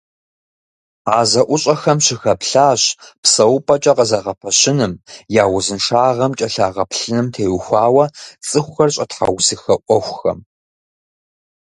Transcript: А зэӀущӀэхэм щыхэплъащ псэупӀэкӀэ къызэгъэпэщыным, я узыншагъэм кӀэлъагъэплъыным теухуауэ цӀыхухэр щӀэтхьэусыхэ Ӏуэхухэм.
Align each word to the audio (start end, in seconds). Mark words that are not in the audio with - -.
А 1.17 1.21
зэӀущӀэхэм 1.31 1.99
щыхэплъащ 2.05 2.81
псэупӀэкӀэ 3.23 3.93
къызэгъэпэщыным, 3.97 4.93
я 5.43 5.43
узыншагъэм 5.55 6.31
кӀэлъагъэплъыным 6.37 7.27
теухуауэ 7.35 8.05
цӀыхухэр 8.47 8.89
щӀэтхьэусыхэ 8.95 9.75
Ӏуэхухэм. 9.85 10.39